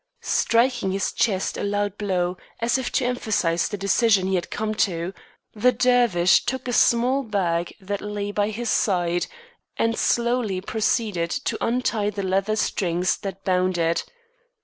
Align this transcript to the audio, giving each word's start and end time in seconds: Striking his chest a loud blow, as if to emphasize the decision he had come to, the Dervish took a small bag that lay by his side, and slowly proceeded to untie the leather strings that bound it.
Striking 0.23 0.91
his 0.93 1.13
chest 1.13 1.57
a 1.59 1.63
loud 1.63 1.95
blow, 1.95 2.35
as 2.59 2.79
if 2.79 2.91
to 2.93 3.05
emphasize 3.05 3.67
the 3.67 3.77
decision 3.77 4.25
he 4.25 4.33
had 4.33 4.49
come 4.49 4.73
to, 4.73 5.13
the 5.53 5.71
Dervish 5.71 6.43
took 6.43 6.67
a 6.67 6.73
small 6.73 7.21
bag 7.21 7.75
that 7.79 8.01
lay 8.01 8.31
by 8.31 8.49
his 8.49 8.71
side, 8.71 9.27
and 9.77 9.95
slowly 9.95 10.59
proceeded 10.59 11.29
to 11.29 11.55
untie 11.63 12.09
the 12.09 12.23
leather 12.23 12.55
strings 12.55 13.15
that 13.17 13.45
bound 13.45 13.77
it. 13.77 14.03